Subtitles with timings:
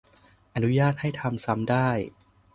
[0.53, 1.89] อนุญาตให้ทำซ้ำได้